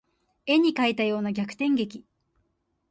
[0.47, 2.03] 絵に描いたような逆転劇